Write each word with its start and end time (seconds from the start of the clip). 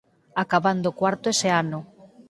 Acabando 0.43 0.95
cuarto 0.99 1.25
ese 1.33 1.47
ano. 1.61 1.79